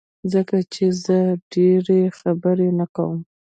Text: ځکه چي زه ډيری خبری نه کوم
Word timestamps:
ځکه 0.33 0.55
چي 0.73 0.85
زه 1.03 1.19
ډيری 1.51 2.01
خبری 2.19 2.69
نه 2.79 2.85
کوم 2.95 3.19